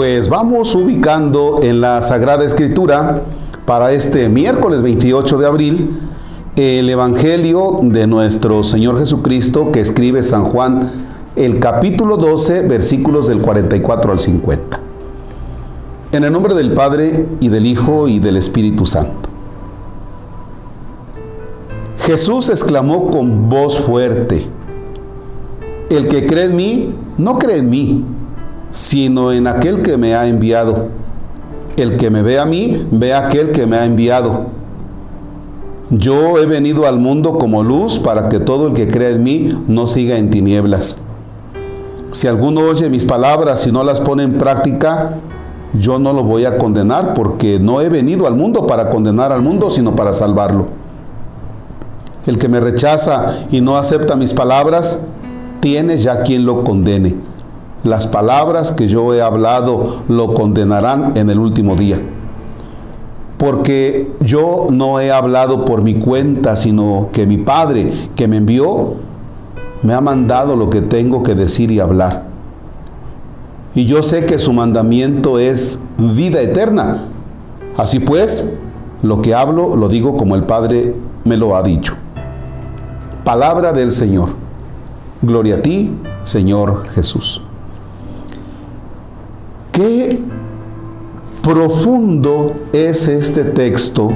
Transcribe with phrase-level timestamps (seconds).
[0.00, 3.20] Pues vamos ubicando en la Sagrada Escritura
[3.66, 6.00] para este miércoles 28 de abril
[6.56, 10.90] el Evangelio de nuestro Señor Jesucristo que escribe San Juan,
[11.36, 14.80] el capítulo 12, versículos del 44 al 50.
[16.12, 19.28] En el nombre del Padre y del Hijo y del Espíritu Santo.
[21.98, 24.46] Jesús exclamó con voz fuerte,
[25.90, 28.04] el que cree en mí, no cree en mí,
[28.72, 30.88] sino en aquel que me ha enviado.
[31.76, 34.46] El que me ve a mí, ve a aquel que me ha enviado.
[35.90, 39.62] Yo he venido al mundo como luz para que todo el que cree en mí
[39.66, 40.98] no siga en tinieblas.
[42.12, 45.16] Si alguno oye mis palabras y no las pone en práctica,
[45.74, 49.42] yo no lo voy a condenar porque no he venido al mundo para condenar al
[49.42, 50.66] mundo, sino para salvarlo.
[52.26, 55.04] El que me rechaza y no acepta mis palabras,
[55.60, 57.16] tiene ya quien lo condene
[57.82, 61.98] las palabras que yo he hablado lo condenarán en el último día.
[63.38, 68.96] Porque yo no he hablado por mi cuenta, sino que mi Padre que me envió
[69.82, 72.24] me ha mandado lo que tengo que decir y hablar.
[73.74, 77.04] Y yo sé que su mandamiento es vida eterna.
[77.78, 78.52] Así pues,
[79.02, 80.94] lo que hablo lo digo como el Padre
[81.24, 81.94] me lo ha dicho.
[83.24, 84.30] Palabra del Señor.
[85.22, 85.92] Gloria a ti,
[86.24, 87.42] Señor Jesús.
[89.80, 90.18] Qué
[91.42, 94.12] profundo es este texto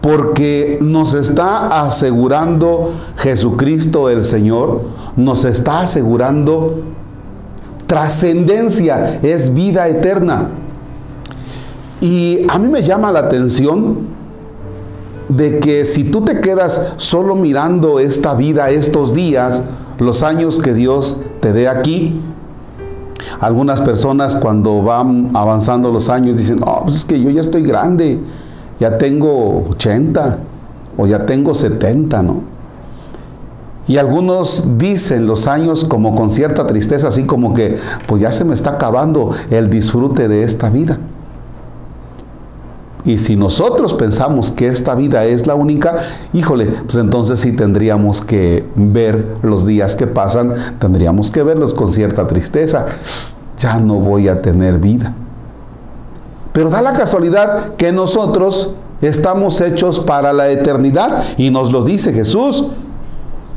[0.00, 4.82] porque nos está asegurando Jesucristo el Señor,
[5.16, 6.82] nos está asegurando
[7.88, 10.50] trascendencia, es vida eterna.
[12.00, 14.06] Y a mí me llama la atención
[15.28, 19.64] de que si tú te quedas solo mirando esta vida, estos días,
[19.98, 22.20] los años que Dios te dé aquí,
[23.40, 27.62] algunas personas cuando van avanzando los años dicen, oh, pues es que yo ya estoy
[27.62, 28.18] grande,
[28.80, 30.38] ya tengo 80
[30.96, 32.42] o ya tengo 70, ¿no?
[33.86, 38.44] Y algunos dicen los años como con cierta tristeza, así como que pues ya se
[38.44, 40.98] me está acabando el disfrute de esta vida.
[43.08, 45.96] Y si nosotros pensamos que esta vida es la única,
[46.34, 51.90] híjole, pues entonces sí tendríamos que ver los días que pasan, tendríamos que verlos con
[51.90, 52.84] cierta tristeza.
[53.58, 55.14] Ya no voy a tener vida.
[56.52, 62.12] Pero da la casualidad que nosotros estamos hechos para la eternidad y nos lo dice
[62.12, 62.66] Jesús.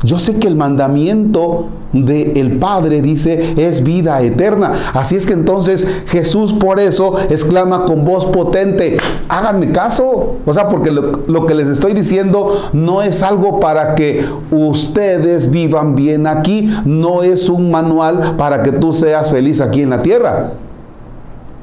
[0.03, 4.71] Yo sé que el mandamiento del Padre dice es vida eterna.
[4.93, 8.97] Así es que entonces Jesús por eso exclama con voz potente,
[9.29, 10.37] háganme caso.
[10.45, 15.51] O sea, porque lo, lo, que les estoy diciendo no es algo para que ustedes
[15.51, 20.01] vivan bien aquí, no es un manual para que tú seas feliz aquí en la
[20.01, 20.53] tierra.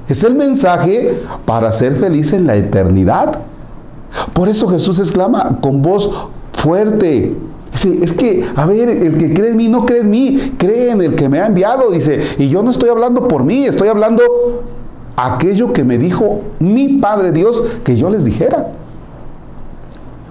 [0.08, 3.40] Es el mensaje para ser feliz en la eternidad.
[4.32, 6.10] Por eso Jesús exclama con voz
[6.54, 7.36] fuerte,
[7.82, 10.90] Dice, es que, a ver, el que cree en mí no cree en mí, cree
[10.90, 11.90] en el que me ha enviado.
[11.90, 14.22] Dice, y yo no estoy hablando por mí, estoy hablando
[15.16, 18.72] aquello que me dijo mi Padre Dios que yo les dijera.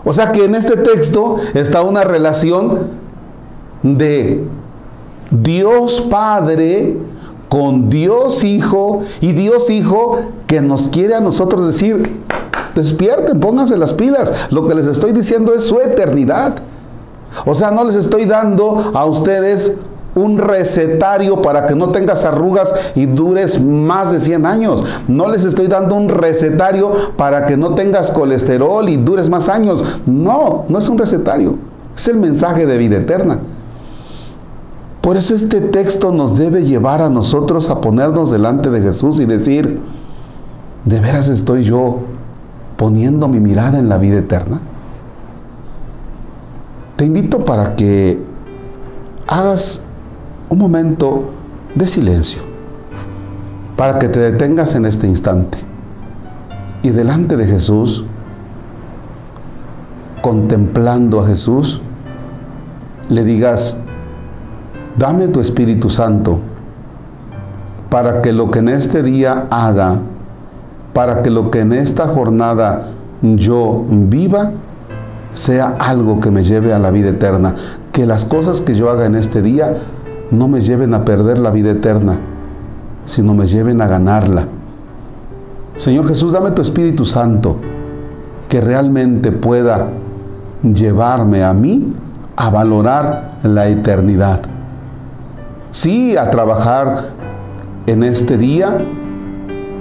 [0.04, 2.88] O sea que en este texto está una relación
[3.84, 4.44] de
[5.32, 6.98] Dios Padre
[7.50, 12.04] con Dios Hijo y Dios Hijo que nos quiere a nosotros decir,
[12.76, 16.56] despierten, pónganse las pilas, lo que les estoy diciendo es su eternidad.
[17.46, 19.78] O sea, no les estoy dando a ustedes
[20.18, 24.84] un recetario para que no tengas arrugas y dures más de 100 años.
[25.08, 29.86] No les estoy dando un recetario para que no tengas colesterol y dures más años.
[30.06, 31.58] No, no es un recetario.
[31.96, 33.40] Es el mensaje de vida eterna.
[35.02, 39.26] Por eso este texto nos debe llevar a nosotros a ponernos delante de Jesús y
[39.26, 39.80] decir,
[40.84, 42.00] ¿de veras estoy yo
[42.76, 44.60] poniendo mi mirada en la vida eterna?
[46.98, 48.20] Te invito para que
[49.28, 49.86] hagas
[50.50, 51.30] un momento
[51.76, 52.42] de silencio,
[53.76, 55.60] para que te detengas en este instante
[56.82, 58.04] y delante de Jesús,
[60.24, 61.82] contemplando a Jesús,
[63.10, 63.78] le digas,
[64.98, 66.40] dame tu Espíritu Santo
[67.92, 70.00] para que lo que en este día haga,
[70.94, 72.88] para que lo que en esta jornada
[73.22, 74.52] yo viva,
[75.38, 77.54] sea algo que me lleve a la vida eterna.
[77.92, 79.74] Que las cosas que yo haga en este día
[80.32, 82.18] no me lleven a perder la vida eterna,
[83.06, 84.46] sino me lleven a ganarla.
[85.76, 87.58] Señor Jesús, dame tu Espíritu Santo
[88.50, 89.90] que realmente pueda
[90.64, 91.94] llevarme a mí
[92.36, 94.42] a valorar la eternidad.
[95.70, 96.98] Sí, a trabajar
[97.86, 98.80] en este día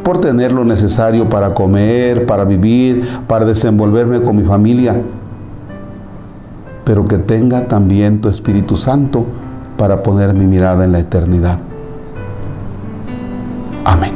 [0.04, 5.00] por tener lo necesario para comer, para vivir, para desenvolverme con mi familia,
[6.86, 9.26] pero que tenga también tu Espíritu Santo
[9.76, 11.58] para poner mi mirada en la eternidad.
[13.84, 14.15] Amén.